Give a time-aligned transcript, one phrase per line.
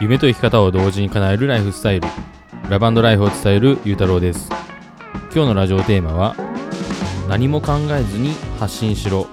[0.00, 2.06] 夢と生き方を同時に叶えるライフスタイル。
[2.70, 4.48] ラバンドライフを伝えるゆうたろうです。
[5.34, 6.36] 今日のラジオテーマは
[7.28, 8.30] 何も考えずに
[8.60, 9.26] 発信しろ。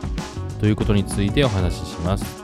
[0.60, 2.44] ということについてお話しします。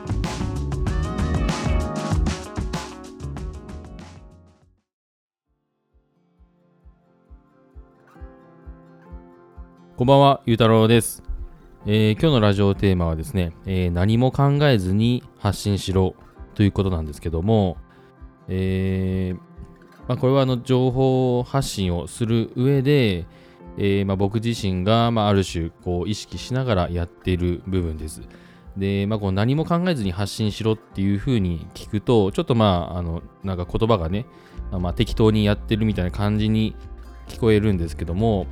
[9.97, 11.23] こんばんは、ゆうたろうです、
[11.87, 16.13] えー今日のラジオテーマはですね、えー何も考えずに発信しろ。
[16.53, 17.77] ということなんですけども、
[18.47, 19.51] えー
[20.07, 23.27] まあ、これはあの情報発信をする上で、
[23.77, 28.21] えーまあ、僕自身が、まあ、ある種こう意識しながらやっている部分です。
[28.77, 34.25] で、まあ、こう何も考えずに発信しろっていうふうに聞くと、ちょっとまあ、あの、なんか言葉がね、
[34.71, 36.75] まあ、適当にやってるみたいな感じに
[37.27, 38.47] 聞こえるんですけども、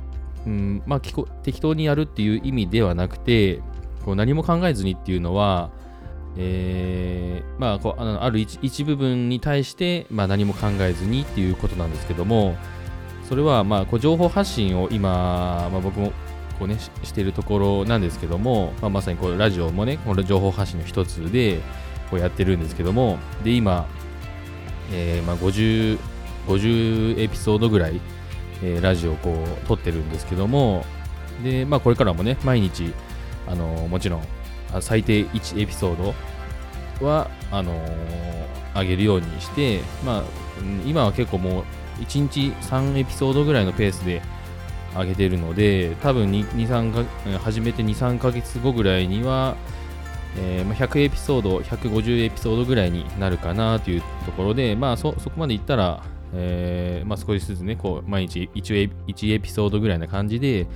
[0.46, 3.62] うんまあ、聞こ適当にやるっていう意味ではなくて、
[4.04, 5.70] こう何も考えずにっていうのは、
[6.36, 12.56] えーまあ、こうあのある一一部分に対して、まあ、何も考えずにっていうことなんですけども、
[13.28, 16.12] それは、まあ、こう情報発信を今、まあ、僕も
[16.58, 21.60] こう、ね、ししているところなんですけども、まあ、まさにこうラジオもね、この情報発信の一つで
[22.10, 23.86] こうやってるんですけども、で、今、
[24.92, 25.98] えーまあ、50,
[26.46, 28.00] 50エピソードぐらい、
[28.62, 30.84] えーラジオをこう撮ってるんですけども、
[31.42, 32.92] で、まあ、これからもね、毎日、
[33.46, 34.22] あのもちろん、
[34.80, 35.96] 最低1エピソー
[37.00, 37.72] ドは、あの
[38.74, 40.24] 上げるようにして、まあ、
[40.86, 41.64] 今は結構もう、
[42.02, 44.22] 1日3エピソードぐらいのペースで
[44.96, 46.94] 上げてるので、多分23
[47.32, 49.56] か、始めて2、3ヶ月後ぐらいには、
[50.36, 60.66] えーまあ、100エピソード、150エピソードぐらいになるかなというところで、まあそ、そこまでいったら、えーまあ、少しずつね、こう毎日 1, エ1エピソードぐらいな感じで、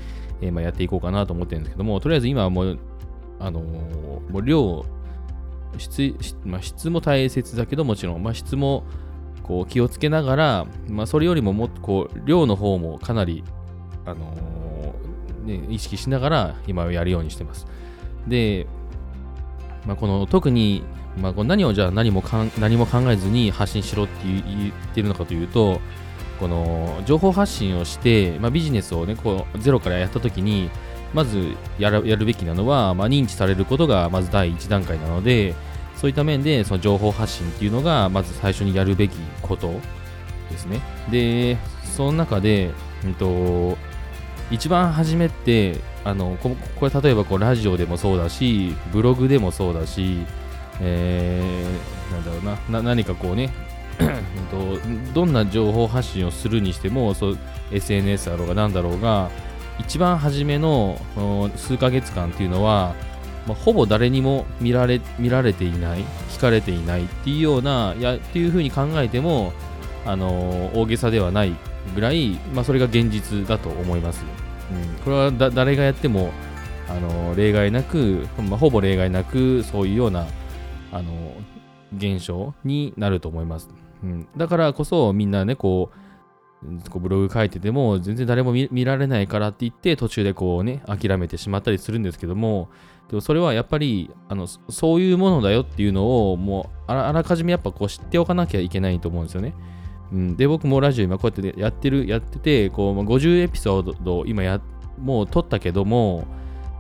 [0.40, 2.78] えーまあ、やっていこうかなと思ってるんですけども、とりあえず今はもう、
[3.44, 4.86] あのもう量、
[5.76, 6.14] 質,
[6.44, 8.84] まあ、質も大切だけどもちろん、まあ、質も
[9.42, 13.44] こう気をつけながら、まあ、それよりももっとこう量の方もかなり、
[14.06, 14.94] あの
[15.44, 17.66] ね、意識しながら今はやるようにしてます。
[18.26, 18.66] で、
[19.86, 20.82] まあ、この特に、
[21.20, 25.80] まあ、こう何をじゃあ何もかん何も考えずに発信しろって言ってるのかというと、
[26.40, 30.70] この情報発信をして、まあ、ビジネスをね、こうゼロからやったときに、
[31.14, 35.54] まずやらやるべきなのは、まあ、認知されることがまず第一段階なので、
[35.96, 39.72] そういった面でその情報発信っていうのがまず最初にやるべきこと
[40.50, 40.80] ですね。
[41.10, 42.72] で、その中で、
[43.04, 43.78] うんと、
[44.50, 50.26] 一番初めって、あのここれ例えばこうラジオでもそうだし、ブログでもそうだし、
[50.80, 53.50] えーなんだろうなな、何かこうね、
[55.14, 57.38] どんな情報発信をするにしてもそう
[57.72, 59.30] SNS だろうが何だろうが
[59.78, 60.98] 一番初めの
[61.56, 62.94] 数ヶ月間っていうのは、
[63.46, 69.52] まあ、ほぼ誰にも見られ見られていない聞かれていないっていうようないやっていうふうに考えても、
[70.06, 71.54] あのー大げさではない
[71.94, 74.24] ぐらい、まあ、それが現実だと思います、
[74.72, 76.32] うん、これは誰がやっても、
[76.88, 80.26] あのー例外なく、まあ、ほぼ例外なくそういうような、
[80.92, 81.54] あのー
[81.96, 83.68] 現象になると思います。
[84.02, 85.98] うん、だからこそみんなねこう
[86.90, 92.70] こうブログ書いてても全然誰も見られないからって言って途中でこうね諦めてしまったりするんですけども
[93.08, 99.54] でもそれはやっぱりあのそういうものだよっていうのをもうあらあらかじめやっぱこう知っておかなきゃいけないと思うんですよね。
[100.12, 104.60] うん、で僕もラジオ今こうやってやってるやっててこう50エピソード今や
[104.98, 106.24] もう撮ったけども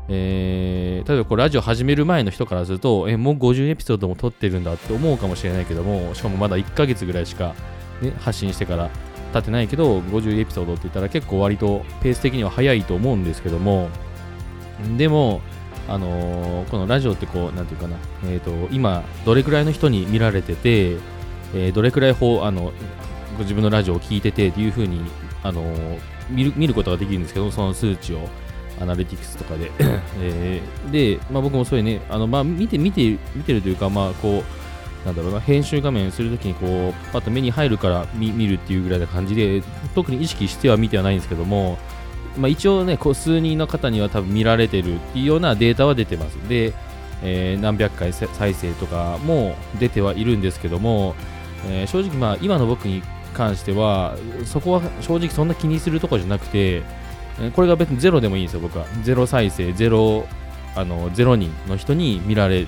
[0.08, 7.54] えー例えばこうラジオ始める前の人からすると、え、もう50エピソードも撮ってるんだって思うかもしれないけども、しかもまだ1ヶ月ぐらいしか、
[8.00, 8.90] ね、発信してから
[9.34, 13.88] 経ってないけど、50エピソードって言ったら結構割とペース的には早いと思うんですけども、
[14.96, 15.40] でも、
[15.88, 17.96] あのーこのラジオってこう、なんていうかな、
[18.26, 20.92] えっ、と、今、どれくらいの人に見られてて、
[21.54, 22.72] えーどれくらいほあの
[23.36, 25.00] ご自分のラジオを聞いててっていうふうに、
[25.42, 25.98] あのー
[26.30, 28.28] 見る見ることができるんですけど、その数値を。
[28.80, 29.70] アナリティクスとかで。
[30.20, 34.63] えーで、まあ、僕もそういうね、あのまあ、見て、見て、見てるというか、まあ、こう、
[35.04, 39.62] なんだろうな、編集画面するときに、こう、パッと目に入るから見るっていうぐらいな感じで、
[39.94, 41.78] 特に意識しては見てはないんですけども、
[42.38, 46.34] まあ、一応ね、こう数人の方には多分見られてるっていうようなデータは出てます。
[46.48, 46.72] で、
[47.22, 51.14] えー何百回再生とかも出てはいるんですけども、
[51.68, 53.02] えー正直、まあ、今の僕に
[53.34, 56.82] 関しては、そこは正直そんな気にするとこじゃなくて、
[57.54, 58.86] これが別にゼロでもいいんですよ、僕は。
[59.02, 60.26] ゼロ再生、ゼロ、
[60.76, 62.66] あの、ゼロ人の人に見られ、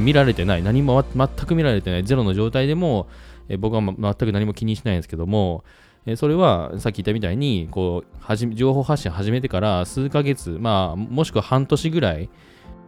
[0.00, 3.08] 見られてない、何も全く見られてない、ゼロの状態でも、
[3.48, 5.64] え僕は、ま、全く何も気にしないんですけども、
[6.04, 12.28] えそれはさっき言ったみたいに、こう、はじ情報発信始めてから数ヶ月、まあ、もしくは半年ぐらい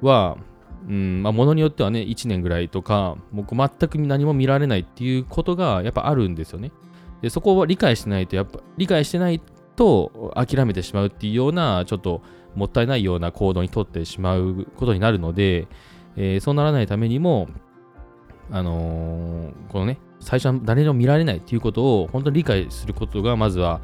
[0.03, 0.37] は、
[0.89, 6.73] うんまあ、ものによってはね、1年ぐらいとか、もう全く何も見られないっていうことがやっぱあるんですよね。
[7.21, 9.41] でそこを理解してないと、やっぱ理解してない
[9.79, 12.21] と諦めてしまうっていうような、ちょっと
[12.55, 15.69] もったいないような行動にとってしまうことになるので、
[16.17, 17.49] えー、そうならないためにも、
[18.51, 23.81] あのー、このね、最初は誰にも見られないっていうことを本当に理解することがまずは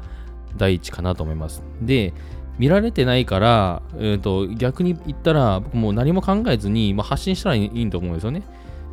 [0.57, 1.63] 第一かなと思います。
[1.81, 2.13] で、
[2.59, 8.43] 見られてないから、えーと、逆に言ったら、僕もう何も考えずに、まあ、発信したらいいと思うんですよね。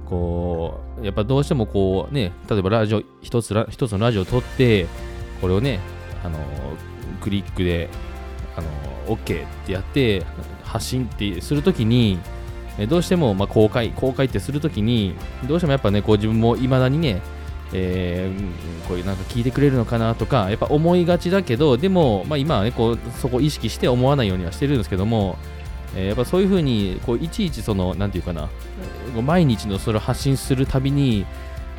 [0.09, 4.87] こう、やっぱどうしてもこうね、例えばラジオ、一つ一つのラジオを撮って、
[5.41, 5.81] これをね、
[6.25, 6.39] あの
[7.23, 7.89] クリックで、
[8.57, 10.25] あの OK ってやって、
[10.65, 12.19] 発信ってするときに、
[12.89, 15.15] どうしても、まあ、公開、公開ってするときに、
[15.47, 17.21] どうしてもやっぱね、こう自分もいまだにね、
[17.75, 25.37] えー、こういうなんか聞いてくれるのかなとか、やっぱ思いがちだけど、でも、まあ、今はね、こうそこを意識して思わないようにはしてるんですけども、
[25.95, 28.49] えー、やっぱそういうふうに、こういちいちその、なんていうかな、
[29.23, 31.27] 毎日のそれを発信するたびに、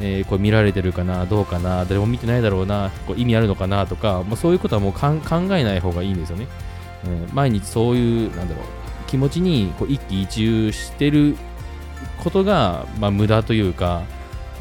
[0.02, 5.20] えー、こう見られてるかな、どうかな、誰も見てないだろうな、こう意味あるのかなとか、まあ、そういうことはもう考
[5.56, 6.48] えない方がいいんですよね。
[7.06, 8.66] えー、毎日そういう、なんだろう、
[9.08, 11.36] 気持ちにこう一喜一憂してる
[12.24, 14.04] ことが、まあ、無駄というか、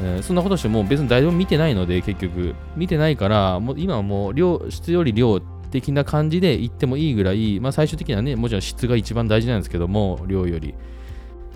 [0.01, 2.55] えー、そんなことしても別に誰も見てないので、結局。
[2.75, 5.39] 見てないから、もう今はもう量、質より量
[5.71, 10.73] 的な感じで言ってもいいぐらい、まあ最終的にはね、もちろん質が一番大事なんですけども、量より。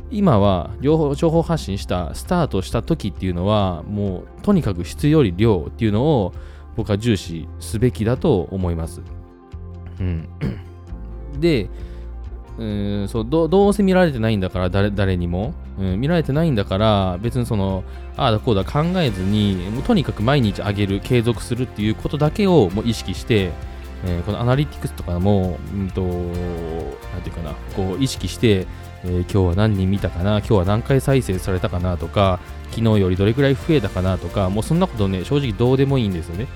[0.09, 6.33] 今は両方情報発信したスタートした時っていうのはもうとにかく質より量っていうのを
[6.75, 9.01] 僕は重視すべきだと思います。
[9.99, 10.29] うん、
[11.39, 11.69] で、
[12.57, 17.83] うんそうどどうせ見られてないんだから誰誰にも、うん、見られてないんだから別にその
[18.15, 23.51] ああだこうだ考えずにもうとにかく毎日上げる継続するっていうことだけをもう意識して、
[24.05, 26.09] えー、このアナリティクスとかも、うんと、な
[27.19, 28.67] んていうかな、こう意識して、
[29.03, 32.39] えー、今日は何人見たかな、今日は何回再生されたかなとか、
[32.71, 36.47] 昨日よりどれくらい増えたかなとか、もうそんなことね、正直どうでもいいんですよね。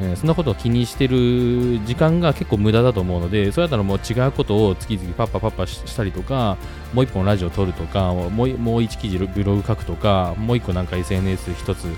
[0.00, 6.56] えー、そんなことを気にしてる時間が結構無駄だと思うので、それだったらもう違うことを次々パッパパッパしたりとか、
[6.94, 11.88] もう一本ラジオ撮るとか、もうもう一記事ブログ書くとか、もう一個なんか SNS 一つ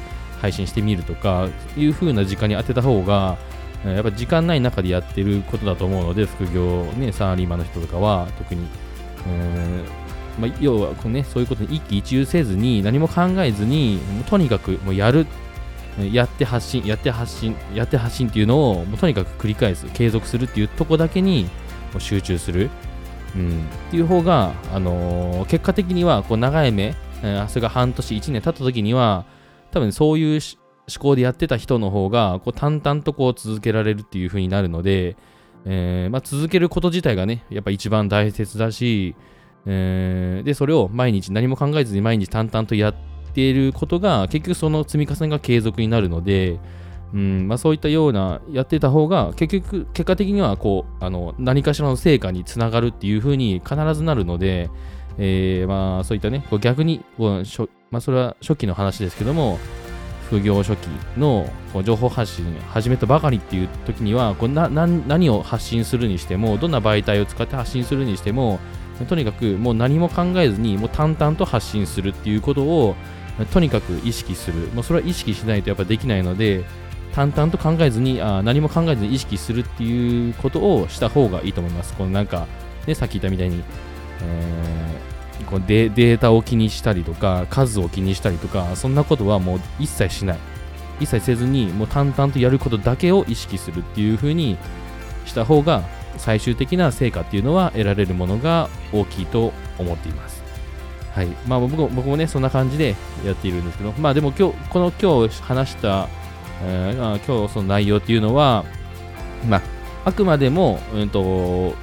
[0.41, 3.37] 配信してみるとか、いう風な時間に当てた方が、
[3.85, 8.67] やっぱ時間ない中でやってることだと思うので、副業、ね、サラリーマンの人とかは特に。
[9.27, 9.85] うん。
[10.39, 15.27] まあ、要はこう、ね、そういうことに一喜一憂せずに何も考えずにもうとにかくもうやる。
[16.13, 21.45] やって発信やって発信やって発信っていうのをもうとにかく繰り返す継続するっていうとこだけに
[21.93, 22.71] もう集中する、
[23.37, 29.27] うん、っていう方が、あのー、結果的にはこう長い目、えー、それが半年1年経った時には
[29.73, 30.41] 多分そういう
[30.89, 35.17] 思考でやってた人の方がこう淡々とこう続けられるっていう風になるので、
[35.67, 39.15] えーまあ、続けること自体がねやっぱ一番大切だし、
[39.67, 42.95] えー、でそれを毎日何も考えずに毎日淡々とやっ
[43.35, 46.59] ていることが結局その積み重ねが継続になるので、
[47.13, 54.71] うんまあ、そういったようなやってた方が結局結果的にはこうあの何かしらの成果につながるっていう風に必ずなるので、
[55.19, 59.59] えー、まあそういったねこう逆にこうしょ、まあ、それは初期の話ですけども
[60.31, 60.89] 副業初期
[61.19, 68.61] のこう情報発信始めたばかりっていう時にはこうな何を発信するにしてもどんな媒体を使って発信するにしても
[69.09, 72.95] とにかくもう何も考えずにもう淡々と発信するっていうことを
[73.53, 74.69] とにかく意識する。
[74.69, 76.65] もうそれは意識しないとやっぱできないので
[77.15, 81.95] 淡々と考えずにあ何も考えずに意識するっていうことをした方がいいと思います。
[81.95, 82.47] このなんか
[82.87, 83.65] ねさっき言ったみたいに、
[84.23, 90.39] えーこうデデータを気にしたりとか数を気にしたりとかそんなことはもう一切しない。
[91.01, 94.59] 一切せずにもう淡々とやることだけを意識するっていう風に
[95.25, 95.83] した方が
[96.19, 100.43] 最終的な成果っていうのは得られるものが大きいと思っています。
[101.15, 101.29] はい。
[101.47, 102.95] まあ僕も僕もねそんな感じで
[103.25, 106.09] やっているんですけどまあでも今日この今日話した、
[106.63, 108.65] えー、今日その内容っていうのは
[109.49, 109.63] まあ
[110.05, 111.75] あくまでも、うんと、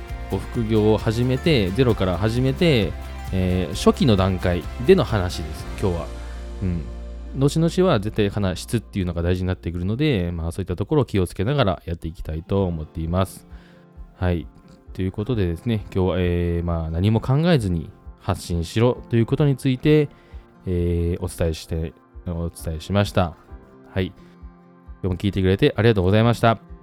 [0.54, 2.92] 副業を始めてゼロから始めて
[3.34, 6.08] えー、初期の段階での話です、今日は。
[6.64, 6.82] うん。
[7.38, 13.48] 後々は絶対かな質っていうのが大事になってくるので、まあそういったところを気をつけながらやっていきたいと思っています。
[14.16, 14.48] はい。
[14.94, 20.10] ということでですね、今日は、えー、まあ何も考えずに発信しろということについて、
[20.66, 21.94] えー、お伝えして、
[22.26, 23.36] お伝えしました。
[23.94, 24.08] はい。
[24.08, 24.16] 今
[25.04, 26.77] 日も聞いてくれてありがとうございました。